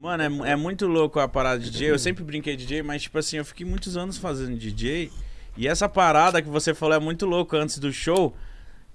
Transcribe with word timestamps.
Mano, 0.00 0.44
é, 0.44 0.52
é 0.52 0.56
muito 0.56 0.86
louco 0.86 1.18
a 1.18 1.26
parada 1.26 1.58
de 1.58 1.70
DJ. 1.70 1.90
Eu 1.90 1.98
sempre 1.98 2.22
brinquei 2.22 2.54
de 2.54 2.64
DJ, 2.64 2.84
mas, 2.84 3.02
tipo 3.02 3.18
assim, 3.18 3.38
eu 3.38 3.44
fiquei 3.44 3.66
muitos 3.66 3.96
anos 3.96 4.16
fazendo 4.16 4.56
DJ. 4.56 5.10
E 5.56 5.66
essa 5.66 5.88
parada 5.88 6.40
que 6.40 6.48
você 6.48 6.72
falou 6.72 6.94
é 6.94 7.00
muito 7.00 7.26
louco 7.26 7.56
antes 7.56 7.80
do 7.80 7.92
show. 7.92 8.32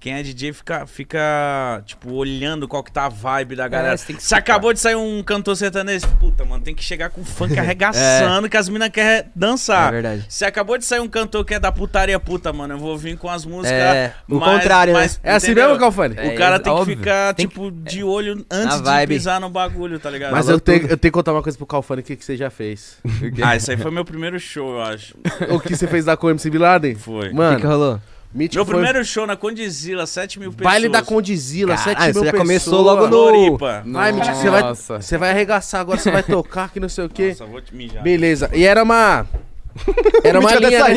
Quem 0.03 0.15
é 0.15 0.21
DJ 0.21 0.51
fica, 0.51 0.85
fica, 0.85 1.81
tipo, 1.85 2.11
olhando 2.13 2.67
qual 2.67 2.83
que 2.83 2.91
tá 2.91 3.05
a 3.05 3.09
vibe 3.09 3.55
da 3.55 3.69
galera. 3.69 3.95
você 3.95 4.07
tem 4.07 4.15
que 4.17 4.21
Se 4.23 4.35
acabou 4.35 4.73
de 4.73 4.79
sair 4.81 4.95
um 4.95 5.23
cantor 5.23 5.55
sertanejo, 5.55 6.05
puta, 6.19 6.43
mano, 6.43 6.61
tem 6.61 6.75
que 6.75 6.83
chegar 6.83 7.09
com 7.09 7.23
funk 7.23 7.55
arregaçando 7.57 8.49
que 8.49 8.57
as 8.57 8.67
minas 8.67 8.89
querem 8.89 9.29
dançar. 9.33 9.87
É 9.87 9.91
verdade. 9.91 10.25
Se 10.27 10.43
acabou 10.43 10.77
de 10.77 10.83
sair 10.83 10.99
um 10.99 11.07
cantor 11.07 11.45
que 11.45 11.53
é 11.53 11.59
da 11.59 11.71
putaria 11.71 12.19
puta, 12.19 12.51
mano, 12.51 12.73
eu 12.73 12.77
vou 12.77 12.97
vir 12.97 13.17
com 13.17 13.29
as 13.29 13.45
músicas. 13.45 13.71
É, 13.79 14.13
o 14.27 14.35
mais- 14.39 14.57
contrário, 14.59 14.91
né? 14.91 14.99
mais- 14.99 15.19
É 15.23 15.31
assim 15.35 15.55
mesmo, 15.55 15.77
Calfani? 15.79 16.15
O 16.15 16.19
É, 16.19 16.35
cara 16.35 16.57
é 16.57 16.59
tem 16.59 16.73
óbvio. 16.73 16.97
que 16.97 17.01
ficar, 17.03 17.33
Tem 17.33 17.47
tipo, 17.47 17.71
de 17.71 18.03
olho 18.03 18.45
antes 18.51 18.81
de 18.81 19.07
pisar 19.07 19.39
no 19.39 19.49
bagulho, 19.49 19.99
tá 20.01 20.09
ligado? 20.09 20.33
Mas 20.33 20.49
eu 20.49 20.59
tenho, 20.59 20.81
eu 20.81 20.97
tenho 20.97 20.99
que 20.99 21.11
contar 21.11 21.31
uma 21.31 21.41
coisa 21.41 21.57
pro 21.57 21.65
Calfani, 21.65 22.01
o 22.01 22.03
que, 22.03 22.17
que 22.17 22.25
você 22.25 22.35
já 22.35 22.49
fez. 22.49 22.97
Ah, 23.41 23.55
esse 23.55 23.71
aí 23.71 23.77
foi 23.77 23.89
meu 23.89 24.03
primeiro 24.03 24.37
show, 24.37 24.73
eu 24.73 24.81
acho. 24.81 25.15
o 25.49 25.61
que 25.61 25.77
você 25.77 25.87
fez 25.87 26.03
da 26.03 26.17
com 26.17 26.27
o 26.27 26.29
MC 26.29 26.49
Bin 26.49 26.57
Laden? 26.57 26.95
Foi. 26.95 27.27
O 27.27 27.29
que, 27.29 27.35
Mano, 27.35 27.57
que 27.59 27.65
rolou? 27.65 28.01
Mítico 28.33 28.55
Meu 28.57 28.65
foi 28.65 28.73
primeiro 28.75 29.05
show 29.05 29.27
na 29.27 29.35
Condizila, 29.35 30.07
7 30.07 30.39
mil 30.39 30.51
pessoas. 30.51 30.63
baile 30.63 30.89
da 30.89 31.01
Condizila, 31.03 31.77
7 31.77 31.93
Caralho, 31.93 32.05
mil 32.05 32.13
você 32.13 32.25
já 32.25 32.31
pessoas. 32.31 32.47
começou 32.47 32.81
logo 32.81 33.07
no- 33.07 33.09
Floripa. 33.29 33.83
Vai, 33.85 34.11
Mítico, 34.11 34.35
você 34.35 34.49
vai, 34.49 34.61
Nossa. 34.63 35.01
você 35.01 35.17
vai 35.19 35.29
arregaçar 35.29 35.81
agora, 35.81 35.99
você 35.99 36.09
vai 36.09 36.23
tocar 36.23 36.69
que 36.71 36.79
não 36.79 36.89
sei 36.89 37.05
o 37.05 37.09
quê. 37.09 37.29
Nossa, 37.29 37.45
vou 37.45 37.61
te 37.61 37.75
mijar. 37.75 38.01
Beleza. 38.01 38.49
E 38.53 38.63
era 38.63 38.81
uma. 38.81 39.27
Era 40.23 40.39
uma 40.39 40.53
linha. 40.55 40.87
né? 40.87 40.95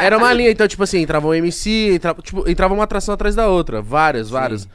Era 0.00 0.16
uma 0.16 0.32
linha, 0.32 0.50
então, 0.50 0.66
tipo 0.68 0.82
assim, 0.84 0.98
entrava 1.00 1.26
um 1.26 1.34
MC, 1.34 1.94
entrava, 1.94 2.22
tipo, 2.22 2.48
entrava 2.48 2.72
uma 2.72 2.84
atração 2.84 3.12
atrás 3.14 3.34
da 3.34 3.48
outra. 3.48 3.82
Várias, 3.82 4.30
várias. 4.30 4.68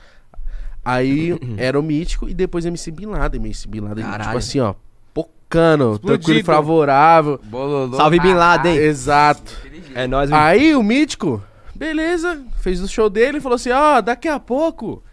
Aí 0.84 1.38
era 1.58 1.80
o 1.80 1.84
Mítico 1.84 2.28
e 2.28 2.34
depois 2.34 2.66
MC 2.66 2.92
Bin 2.92 3.06
Laden. 3.06 3.40
MC 3.40 3.68
Bin 3.70 3.80
Laden, 3.82 4.04
tipo 4.04 4.38
assim, 4.38 4.60
ó, 4.60 4.74
pocando, 5.14 5.98
tranquilo, 5.98 6.20
Explodido. 6.20 6.46
favorável. 6.46 7.40
Bololô. 7.44 7.96
Salve 7.96 8.20
Bin 8.20 8.34
Laden. 8.34 8.76
Exato. 8.76 9.54
É 9.96 10.08
nóis, 10.08 10.32
Aí 10.32 10.76
o 10.76 10.84
Mítico, 10.84 11.42
beleza, 11.76 12.42
fez 12.62 12.82
o 12.82 12.88
show 12.88 13.10
dele 13.10 13.38
e 13.38 13.42
falou 13.42 13.56
assim: 13.56 13.72
ó, 13.72 14.02
daqui 14.02 14.28
a 14.28 14.40
pouco 14.40 15.04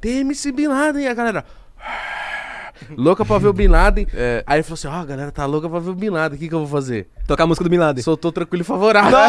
tem 0.00 0.20
MC 0.20 0.52
Bin 0.52 0.68
Laden. 0.68 1.04
E 1.04 1.08
a 1.08 1.14
galera. 1.14 1.44
Louca 2.96 3.24
pra 3.24 3.38
ver 3.38 3.48
o 3.48 3.52
Bin 3.52 3.68
Laden. 3.68 4.06
É. 4.14 4.42
Aí 4.46 4.56
ele 4.56 4.62
falou 4.62 4.74
assim: 4.74 4.88
ó, 4.88 4.92
a 4.92 5.04
galera 5.04 5.30
tá 5.32 5.46
louca 5.46 5.68
pra 5.68 5.78
ver 5.78 5.90
o 5.90 5.94
Bin 5.94 6.10
Laden, 6.10 6.36
o 6.36 6.40
que, 6.40 6.48
que 6.48 6.54
eu 6.54 6.58
vou 6.60 6.68
fazer? 6.68 7.08
Tocar 7.26 7.44
a 7.44 7.46
música 7.46 7.64
do 7.64 7.70
Bin 7.70 7.78
Laden. 7.78 8.02
Soltou 8.02 8.32
tranquilo 8.32 8.62
e 8.62 8.64
favorável. 8.64 9.16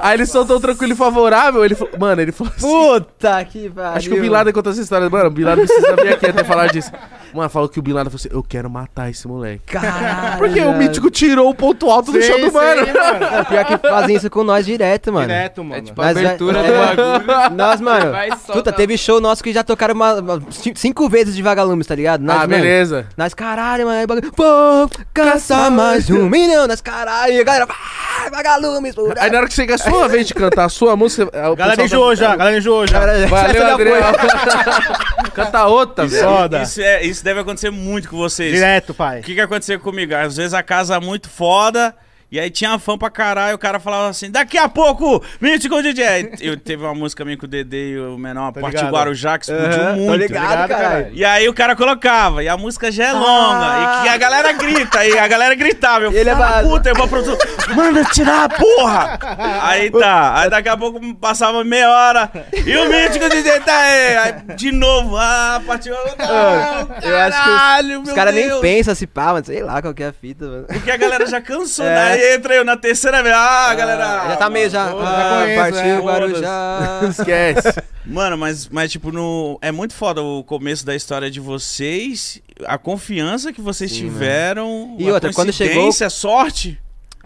Aí 0.00 0.14
ele 0.14 0.26
soltou 0.26 0.60
tranquilo 0.60 0.92
e 0.92 0.96
favorável. 0.96 1.64
Ele 1.64 1.74
falou, 1.74 1.98
mano, 1.98 2.20
ele 2.20 2.30
falou 2.30 2.52
assim. 2.54 2.66
Puta 2.66 3.42
que 3.46 3.70
pariu. 3.70 3.96
Acho 3.96 4.08
que 4.10 4.18
o 4.18 4.20
Bin 4.20 4.28
Laden 4.28 4.52
contou 4.52 4.70
essa 4.72 4.82
história. 4.82 5.08
Mano, 5.08 5.28
o 5.28 5.30
Bin 5.30 5.44
Laden 5.44 5.66
precisa 5.66 5.96
vir 5.96 6.12
aqui 6.12 6.26
até 6.26 6.44
falar 6.44 6.66
disso. 6.66 6.92
Mano, 7.34 7.50
falou 7.50 7.68
que 7.68 7.78
o 7.78 7.82
Bin 7.82 7.92
Laden 7.92 8.10
falou 8.10 8.20
assim: 8.20 8.28
Eu 8.32 8.42
quero 8.42 8.70
matar 8.70 9.10
esse 9.10 9.26
moleque. 9.26 9.60
Caralho. 9.66 10.38
Porque 10.38 10.60
o 10.60 10.72
mítico 10.72 11.10
tirou 11.10 11.50
o 11.50 11.54
ponto 11.54 11.90
alto 11.90 12.12
do 12.12 12.22
show 12.22 12.38
do 12.38 12.46
sim, 12.46 12.52
mano. 12.52 12.82
É, 13.34 13.44
Pior 13.44 13.64
que 13.64 13.78
fazem 13.88 14.16
isso 14.16 14.30
com 14.30 14.44
nós 14.44 14.64
direto, 14.66 15.12
mano. 15.12 15.26
Direto, 15.26 15.64
mano. 15.64 15.76
É 15.76 15.82
tipo 15.82 16.00
a 16.00 16.12
vai- 16.12 16.24
abertura 16.26 16.58
é. 16.60 16.62
do 16.62 17.26
bagulho. 17.26 17.56
Nós, 17.56 17.80
mano, 17.80 18.10
Vai, 18.12 18.28
solta. 18.30 18.52
puta, 18.52 18.72
teve 18.72 18.96
show 18.96 19.20
nosso 19.20 19.42
que 19.42 19.52
já 19.52 19.62
tocaram 19.64 19.94
uma, 19.94 20.14
uma- 20.14 20.42
cin- 20.50 20.74
cinco 20.76 21.08
vezes 21.08 21.34
de 21.34 21.42
vagalumes, 21.42 21.86
tá 21.86 21.94
ligado? 21.94 22.22
Nós, 22.22 22.36
Ah, 22.36 22.40
mano, 22.40 22.50
beleza. 22.54 23.06
Nós, 23.16 23.34
caralho, 23.34 23.86
mano, 23.86 23.98
aí 24.00 24.06
bagulho. 24.06 24.32
Vou 24.36 24.90
caçar 25.12 25.70
mais 25.70 26.08
um 26.10 26.28
milhão, 26.28 26.66
nós, 26.66 26.80
caralho. 26.80 27.32
E 27.34 27.40
a 27.40 27.44
galera, 27.44 27.66
ah, 27.70 28.30
vagalumes, 28.30 28.94
por 28.94 29.18
Aí 29.18 29.30
na 29.30 29.38
hora 29.38 29.48
que 29.48 29.54
chega 29.54 29.74
a 29.74 29.78
sua 29.78 30.06
vez 30.08 30.26
de 30.26 30.34
cantar 30.34 30.64
a 30.66 30.68
sua 30.68 30.94
música. 30.96 31.24
o 31.50 31.56
Galera 31.56 31.76
pessoal 31.82 31.86
enjoou 31.86 32.08
tá- 32.10 32.14
já, 32.14 32.36
galera 32.36 32.58
enjoou 32.58 32.86
já. 32.86 33.00
Galera, 33.00 33.26
Valeu, 33.26 33.76
foi. 33.76 35.30
Canta 35.34 35.66
outra, 35.66 36.06
velho. 36.06 36.24
Foda. 36.28 36.62
Isso, 36.62 36.80
é, 36.80 37.04
isso 37.04 37.23
deve 37.24 37.40
acontecer 37.40 37.70
muito 37.70 38.08
com 38.08 38.16
vocês. 38.16 38.52
Direto, 38.52 38.90
O 38.90 38.94
pai. 38.94 39.22
que 39.22 39.34
que 39.34 39.40
aconteceu 39.40 39.80
comigo? 39.80 40.14
Às 40.14 40.36
vezes 40.36 40.54
a 40.54 40.62
casa 40.62 40.94
é 40.96 41.00
muito 41.00 41.28
foda. 41.28 41.94
E 42.34 42.40
aí 42.40 42.50
tinha 42.50 42.76
fã 42.80 42.98
pra 42.98 43.08
caralho, 43.10 43.54
o 43.54 43.58
cara 43.58 43.78
falava 43.78 44.08
assim, 44.08 44.28
daqui 44.28 44.58
a 44.58 44.68
pouco, 44.68 45.22
Mítico 45.40 45.80
DJ. 45.80 46.32
Eu 46.40 46.56
teve 46.58 46.82
uma 46.82 46.92
música 46.92 47.24
minha 47.24 47.36
com 47.38 47.46
o 47.46 47.48
Dedê 47.48 47.90
e 47.92 47.98
o 48.00 48.18
Menor, 48.18 48.52
Tô 48.52 48.60
Parte 48.60 48.74
ligado. 48.74 48.92
Guarujá, 48.92 49.38
que 49.38 49.44
explodiu 49.44 49.80
Aham, 49.80 49.92
muito. 49.94 50.08
Tô 50.10 50.16
ligado, 50.16 50.68
caralho. 50.68 51.10
E 51.12 51.24
aí 51.24 51.48
o 51.48 51.54
cara 51.54 51.76
colocava, 51.76 52.42
e 52.42 52.48
a 52.48 52.56
música 52.56 52.90
já 52.90 53.04
é 53.04 53.12
longa, 53.12 53.66
e 53.78 54.02
que 54.02 54.08
a 54.08 54.16
galera 54.16 54.50
grita, 54.52 55.06
e 55.06 55.16
a 55.16 55.28
galera 55.28 55.54
gritava. 55.54 56.06
Eu 56.06 56.12
E 56.12 56.16
ele 56.16 56.28
é 56.30 56.34
vazio. 56.34 56.70
puta, 56.70 56.88
eu 56.88 56.96
vou 56.96 57.06
produtor, 57.06 57.38
manda 57.72 58.04
tirar, 58.06 58.48
porra! 58.48 59.16
Aí 59.62 59.88
tá, 59.92 60.40
aí 60.40 60.50
daqui 60.50 60.68
a 60.68 60.76
pouco 60.76 61.14
passava 61.14 61.62
meia 61.62 61.88
hora, 61.88 62.30
e 62.66 62.76
o 62.76 62.88
mítico 62.88 63.28
DJ 63.28 63.60
tá 63.60 63.76
aí, 63.78 64.16
aí 64.16 64.56
de 64.56 64.72
novo, 64.72 65.16
ah, 65.16 65.62
partiu. 65.64 65.94
Ah, 66.18 66.84
Eu 67.00 67.16
acho 67.16 67.44
que 67.44 67.48
os- 67.50 67.56
caralho, 67.56 68.00
Os 68.00 68.06
meu 68.06 68.14
caras 68.16 68.34
nem 68.34 68.48
Deus. 68.48 68.60
pensam 68.60 68.92
se 68.92 69.06
pá, 69.06 69.26
mano, 69.32 69.44
sei 69.46 69.62
lá 69.62 69.80
qual 69.80 69.94
que 69.94 70.02
é 70.02 70.08
a 70.08 70.12
fita, 70.12 70.44
mano. 70.46 70.64
Porque 70.66 70.90
a 70.90 70.96
galera 70.96 71.26
já 71.26 71.40
cansou, 71.40 71.86
É. 71.86 71.94
né? 71.94 72.23
Entra 72.32 72.54
eu 72.54 72.64
na 72.64 72.76
terceira 72.76 73.22
vez, 73.22 73.34
ah, 73.36 73.74
galera. 73.74 74.28
já 74.30 74.36
tá 74.36 74.48
meio 74.50 74.70
já. 74.70 74.90
foda-se. 74.90 75.10
Ah, 75.10 75.40
conheço, 75.42 75.60
partiu 75.60 75.94
é, 75.94 76.00
Guarujá. 76.00 77.00
Esquece. 77.10 77.82
Mano, 78.06 78.36
mas, 78.36 78.68
mas 78.68 78.90
tipo, 78.92 79.10
no... 79.10 79.58
é 79.62 79.72
muito 79.72 79.94
foda 79.94 80.22
o 80.22 80.44
começo 80.44 80.84
da 80.84 80.94
história 80.94 81.30
de 81.30 81.40
vocês, 81.40 82.40
a 82.66 82.76
confiança 82.76 83.52
que 83.52 83.60
vocês 83.62 83.90
tiveram, 83.92 84.96
E 84.98 85.10
outra, 85.10 85.32
quando 85.32 85.52
chegou- 85.52 85.88
a 85.88 86.10
sorte. 86.10 86.78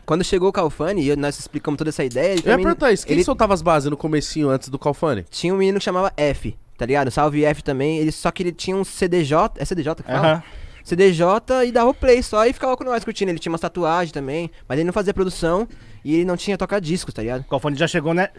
Quando 0.06 0.24
chegou 0.24 0.48
o 0.48 0.52
Calfani 0.52 1.10
e 1.10 1.16
nós 1.16 1.38
explicamos 1.38 1.76
toda 1.76 1.90
essa 1.90 2.02
ideia, 2.02 2.30
Eu 2.32 2.36
ia 2.36 2.42
também- 2.42 2.64
perguntar 2.64 2.92
isso. 2.92 3.06
Quem 3.06 3.14
ele 3.16 3.24
soltava 3.24 3.52
as 3.52 3.60
bases 3.60 3.90
no 3.90 3.96
comecinho 3.96 4.48
antes 4.48 4.68
do 4.68 4.78
Calfani? 4.78 5.24
tinha 5.30 5.52
um 5.52 5.58
menino 5.58 5.78
que 5.78 5.84
chamava 5.84 6.12
F, 6.16 6.56
tá 6.78 6.86
ligado? 6.86 7.10
Salve 7.10 7.44
F 7.44 7.62
também. 7.62 7.98
Ele, 7.98 8.10
só 8.10 8.30
que 8.30 8.42
ele 8.42 8.52
tinha 8.52 8.74
um 8.74 8.84
CDJ. 8.84 9.50
É 9.58 9.64
CDJ 9.66 9.96
que 9.96 10.02
fala? 10.04 10.18
Aham. 10.32 10.42
CDJ 10.88 11.66
e 11.66 11.72
dava 11.72 11.90
o 11.90 11.94
play 11.94 12.22
só 12.22 12.46
e 12.46 12.52
ficava 12.52 12.76
com 12.76 12.84
nós 12.84 13.04
curtindo. 13.04 13.30
Ele 13.30 13.38
tinha 13.38 13.52
umas 13.52 13.60
tatuagens 13.60 14.12
também, 14.12 14.50
mas 14.66 14.78
ele 14.78 14.86
não 14.86 14.92
fazia 14.92 15.12
produção 15.12 15.68
e 16.04 16.14
ele 16.14 16.24
não 16.24 16.36
tinha 16.36 16.56
toca-discos, 16.56 17.12
tá 17.12 17.20
ligado? 17.22 17.42
O 17.42 17.44
Calfone 17.44 17.76
já 17.76 17.86
chegou, 17.86 18.14
né? 18.14 18.30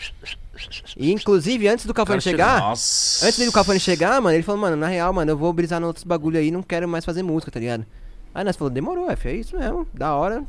E 0.97 1.11
inclusive, 1.11 1.67
antes 1.67 1.85
do 1.85 1.93
Cara, 1.93 2.19
chegar, 2.19 2.59
Nossa. 2.59 3.25
antes 3.25 3.45
do 3.45 3.51
Calfani 3.51 3.79
chegar, 3.79 4.19
mano, 4.19 4.35
ele 4.35 4.43
falou, 4.43 4.59
mano, 4.59 4.75
na 4.75 4.87
real, 4.87 5.13
mano, 5.13 5.31
eu 5.31 5.37
vou 5.37 5.53
brisar 5.53 5.79
no 5.79 5.87
outros 5.87 6.03
bagulho 6.03 6.39
aí, 6.39 6.51
não 6.51 6.63
quero 6.63 6.87
mais 6.87 7.05
fazer 7.05 7.23
música, 7.23 7.51
tá 7.51 7.59
ligado? 7.59 7.85
Aí 8.33 8.43
nós 8.43 8.55
falou, 8.55 8.69
demorou, 8.69 9.09
F, 9.11 9.29
é 9.29 9.35
isso 9.35 9.57
mesmo, 9.57 9.87
da 9.93 10.13
hora. 10.15 10.43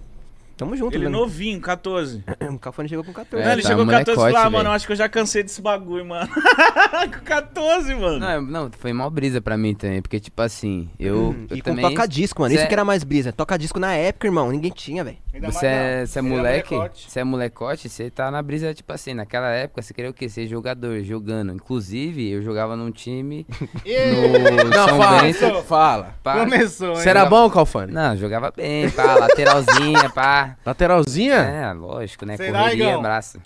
Tamo 0.61 0.77
junto, 0.77 0.95
Ele 0.95 1.05
mano. 1.05 1.21
novinho, 1.21 1.59
14. 1.61 2.23
O 2.53 2.59
Calfani 2.59 2.89
chegou 2.89 3.03
com 3.05 3.13
14. 3.15 3.43
É, 3.43 3.47
não, 3.47 3.53
ele 3.55 3.63
tá 3.63 3.69
chegou 3.69 3.85
com 3.87 3.91
14 3.91 4.11
e 4.11 4.15
falou, 4.15 4.37
ah, 4.37 4.51
mano, 4.51 4.71
acho 4.71 4.85
que 4.87 4.93
eu 4.93 4.97
já 4.97 5.09
cansei 5.09 5.43
desse 5.43 5.63
bagulho, 5.63 6.05
mano. 6.05 6.29
com 7.19 7.25
14, 7.25 7.95
mano. 7.95 8.19
Não, 8.19 8.29
é- 8.29 8.41
não, 8.41 8.71
foi 8.79 8.93
mó 8.93 9.09
brisa 9.09 9.41
pra 9.41 9.57
mim 9.57 9.75
também, 9.75 10.03
porque, 10.03 10.21
tipo 10.21 10.43
assim, 10.43 10.91
eu, 10.99 11.35
eu 11.49 11.57
E 11.57 11.63
com 11.63 11.71
também... 11.71 11.89
toca-disco, 11.89 12.43
mano. 12.43 12.53
Isso 12.53 12.63
Cê- 12.63 12.69
que 12.69 12.75
era 12.75 12.85
mais 12.85 13.03
brisa. 13.05 13.33
Toca-disco 13.33 13.79
na 13.81 13.95
época, 13.95 14.27
irmão. 14.27 14.51
Ninguém 14.51 14.71
tinha, 14.71 15.03
velho. 15.03 15.17
Você 15.45 15.65
é, 15.67 16.05
você 16.07 16.19
é 16.19 16.23
moleque, 16.23 16.75
você 16.95 17.21
é 17.21 17.25
molecote, 17.25 17.89
você 17.89 18.11
tá 18.11 18.31
na 18.31 18.43
brisa, 18.43 18.75
tipo 18.75 18.93
assim, 18.93 19.15
naquela 19.15 19.49
época 19.51 19.81
você 19.81 19.95
queria 19.95 20.11
o 20.11 20.15
quê? 20.15 20.29
Ser 20.29 20.47
jogador, 20.49 21.01
jogando. 21.03 21.53
Inclusive, 21.53 22.29
eu 22.31 22.43
jogava 22.43 22.77
num 22.77 22.91
time 22.91 23.47
no 23.87 24.69
Não, 24.69 24.89
São 24.89 24.99
fala. 24.99 25.23
Bento. 25.23 25.63
Fala. 25.63 26.15
pá. 26.23 26.41
Começou, 26.41 26.91
hein? 26.91 26.97
Você 26.97 27.09
era 27.09 27.25
bom, 27.27 27.49
Calfani? 27.49 27.93
Não, 27.93 28.17
jogava 28.17 28.53
bem, 28.55 28.91
pá, 28.91 29.15
lateralzinha, 29.15 30.11
pá. 30.11 30.50
Lateralzinha? 30.65 31.35
É, 31.37 31.73
lógico, 31.73 32.25
né? 32.27 32.37
Será, 32.37 32.59
Correria, 32.61 32.85
Igão? 32.91 33.03
braço. 33.03 33.41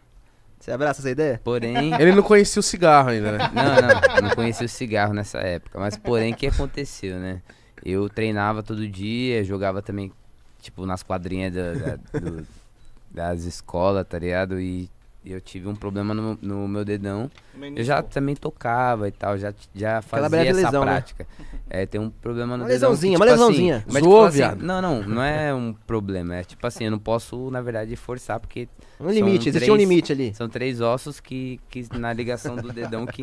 Você 0.58 0.70
abraça 0.72 1.02
essa 1.02 1.10
ideia? 1.10 1.40
Porém, 1.44 1.92
Ele 2.00 2.12
não 2.12 2.22
conhecia 2.22 2.58
o 2.58 2.62
cigarro 2.62 3.10
ainda, 3.10 3.32
né? 3.32 3.50
Não, 3.52 3.64
não, 3.64 4.16
eu 4.16 4.22
não 4.22 4.30
conhecia 4.30 4.64
o 4.64 4.68
cigarro 4.68 5.12
nessa 5.12 5.38
época. 5.40 5.78
Mas 5.78 5.96
porém, 5.96 6.32
o 6.32 6.36
que 6.36 6.46
aconteceu, 6.46 7.18
né? 7.18 7.42
Eu 7.84 8.08
treinava 8.08 8.62
todo 8.62 8.88
dia, 8.88 9.44
jogava 9.44 9.82
também, 9.82 10.10
tipo, 10.62 10.86
nas 10.86 11.02
quadrinhas 11.02 11.52
da- 11.52 11.74
da- 11.74 11.96
do- 12.18 12.46
das 13.10 13.42
escolas, 13.42 14.06
tá 14.08 14.18
ligado? 14.18 14.58
E 14.58 14.88
eu 15.24 15.38
tive 15.38 15.68
um 15.68 15.74
problema 15.74 16.14
no, 16.14 16.38
no 16.40 16.66
meu 16.66 16.82
dedão. 16.82 17.30
Eu 17.76 17.84
já 17.84 18.02
também 18.02 18.34
tocava 18.34 19.06
e 19.06 19.12
tal, 19.12 19.36
já, 19.36 19.52
já 19.74 20.00
fazia 20.00 20.22
essa 20.48 20.56
lesão, 20.64 20.84
né? 20.86 21.04
É, 21.76 21.86
tem 21.86 22.00
um 22.00 22.08
problema 22.08 22.56
no 22.56 22.62
Uma 22.62 22.68
dedão. 22.68 22.90
lesãozinha, 22.90 23.16
que, 23.18 23.22
uma 23.24 23.26
tipo 23.26 23.34
assim, 23.42 23.50
lesãozinha. 23.52 23.84
mas, 23.90 24.02
Zoou, 24.04 24.14
tipo 24.16 24.26
assim, 24.28 24.36
viado? 24.36 24.62
Não, 24.62 24.80
não, 24.80 25.02
não 25.02 25.22
é 25.22 25.52
um 25.52 25.72
problema. 25.86 26.36
É 26.36 26.44
tipo 26.44 26.64
assim, 26.66 26.84
eu 26.84 26.90
não 26.92 26.98
posso, 27.00 27.50
na 27.50 27.60
verdade, 27.60 27.96
forçar, 27.96 28.38
porque 28.38 28.68
Um 29.00 29.10
limite, 29.10 29.44
São 29.44 29.48
existia 29.50 29.72
um 29.72 29.76
três- 29.76 29.88
limite 29.88 30.12
ali. 30.12 30.34
são 30.34 30.48
três 30.48 30.80
ossos 30.80 31.18
que, 31.18 31.58
que 31.68 31.86
na 31.98 32.12
ligação 32.12 32.54
do 32.54 32.72
dedão 32.72 33.04
que 33.06 33.22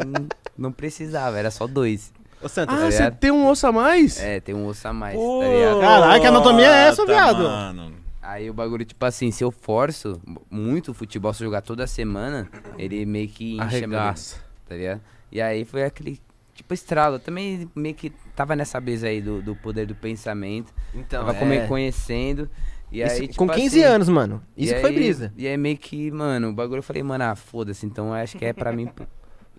não 0.57 0.71
precisava, 0.71 1.37
era 1.39 1.49
só 1.49 1.65
dois. 1.65 2.11
Ô, 2.43 2.49
Santos. 2.49 2.75
Ah, 2.75 2.79
você 2.91 2.97
ligado? 2.97 3.17
tem 3.19 3.31
um 3.31 3.47
osso 3.47 3.67
a 3.67 3.71
mais? 3.71 4.19
É, 4.19 4.39
tem 4.41 4.53
um 4.53 4.65
osso 4.65 4.85
a 4.87 4.91
mais, 4.91 5.15
Pô, 5.15 5.39
tá 5.41 5.47
ligado? 5.47 5.79
Caralho, 5.79 6.21
que 6.21 6.27
anatomia 6.27 6.65
é 6.67 6.87
essa, 6.87 7.05
tá, 7.05 7.13
viado? 7.13 7.43
Mano. 7.43 7.93
Aí 8.21 8.49
o 8.49 8.53
bagulho, 8.53 8.83
tipo 8.83 9.05
assim, 9.05 9.31
se 9.31 9.43
eu 9.43 9.49
forço 9.51 10.19
muito 10.49 10.91
o 10.91 10.93
futebol, 10.93 11.33
se 11.33 11.41
eu 11.43 11.47
jogar 11.47 11.61
toda 11.61 11.87
semana, 11.87 12.49
ele 12.77 13.05
meio 13.05 13.27
que 13.29 13.53
enche 13.53 13.61
Arregaça. 13.61 14.37
tá 14.67 14.75
ligado? 14.75 15.01
E 15.31 15.41
aí 15.41 15.63
foi 15.65 15.83
aquele, 15.83 16.19
Tipo, 16.61 16.75
estralo. 16.75 17.15
Eu 17.15 17.19
também 17.19 17.67
meio 17.75 17.95
que 17.95 18.11
tava 18.35 18.55
nessa 18.55 18.79
brisa 18.79 19.07
aí 19.07 19.19
do, 19.19 19.41
do 19.41 19.55
poder 19.55 19.87
do 19.87 19.95
pensamento. 19.95 20.71
Então, 20.93 21.25
Tava 21.25 21.35
é. 21.35 21.39
como 21.39 21.67
conhecendo. 21.67 22.47
E 22.91 23.01
Isso, 23.01 23.21
tipo, 23.21 23.35
com 23.35 23.47
15 23.47 23.65
assim, 23.65 23.83
anos, 23.83 24.07
mano. 24.09 24.43
Isso 24.55 24.75
que 24.75 24.79
foi 24.79 24.91
brisa. 24.91 25.33
E 25.35 25.47
aí 25.47 25.57
meio 25.57 25.77
que, 25.77 26.11
mano, 26.11 26.49
o 26.49 26.53
bagulho 26.53 26.79
eu 26.79 26.83
falei, 26.83 27.01
mano, 27.01 27.23
ah, 27.23 27.35
foda-se. 27.35 27.85
Então 27.85 28.07
eu 28.07 28.13
acho 28.13 28.37
que 28.37 28.45
é 28.45 28.53
pra 28.53 28.71
mim 28.71 28.89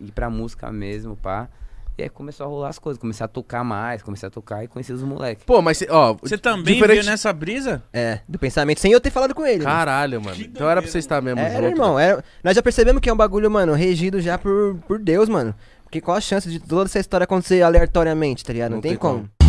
ir 0.01 0.13
pra 0.13 0.31
música 0.31 0.71
mesmo, 0.71 1.17
pá. 1.17 1.49
E 1.99 2.05
aí 2.05 2.09
começou 2.09 2.47
a 2.47 2.49
rolar 2.49 2.69
as 2.69 2.79
coisas, 2.79 3.01
comecei 3.01 3.25
a 3.25 3.29
tocar 3.29 3.65
mais, 3.65 4.03
comecei 4.03 4.27
a 4.27 4.31
tocar 4.31 4.63
e 4.65 4.69
conheci 4.69 4.93
os 4.93 5.03
moleques. 5.03 5.45
Pô, 5.45 5.61
mas, 5.61 5.83
ó. 5.91 6.15
Você 6.23 6.39
também 6.39 6.75
diferente- 6.75 7.01
veio 7.01 7.11
nessa 7.11 7.33
brisa? 7.33 7.83
É, 7.93 8.21
do 8.29 8.39
pensamento, 8.39 8.81
sem 8.81 8.93
eu 8.93 9.01
ter 9.01 9.11
falado 9.11 9.35
com 9.35 9.45
ele. 9.45 9.65
Caralho, 9.65 10.23
mano. 10.23 10.37
Que 10.37 10.45
Então 10.45 10.71
era 10.71 10.81
pra 10.81 10.91
você 10.91 10.99
estar 10.99 11.21
mesmo 11.21 11.41
Era, 11.41 11.69
irmão. 11.69 11.97
Né? 11.97 12.05
Era... 12.05 12.25
Nós 12.45 12.55
já 12.55 12.63
percebemos 12.63 13.01
que 13.01 13.11
é 13.11 13.13
um 13.13 13.17
bagulho, 13.17 13.51
mano, 13.51 13.73
regido 13.73 14.21
já 14.21 14.39
por, 14.39 14.79
por 14.87 14.99
Deus, 14.99 15.29
mano. 15.29 15.55
Porque 15.93 16.01
qual 16.01 16.17
a 16.17 16.23
chance 16.23 16.49
de 16.49 16.59
toda 16.59 16.87
essa 16.87 16.99
história 16.99 17.25
acontecer 17.25 17.61
aleatoriamente, 17.61 18.43
tá 18.43 18.51
ligado? 18.51 18.71
Não, 18.71 18.77
não 18.79 18.81
tem, 18.81 18.93
tem 18.93 18.99
como. 18.99 19.29
como. 19.29 19.42